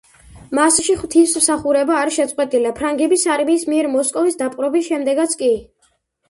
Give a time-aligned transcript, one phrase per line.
[0.59, 5.53] მასში ღვთისმსახურება არ შეწყვეტილა ფრანგების არმიის მიერ მოსკოვის დაპყრობის შემდეგაც კი.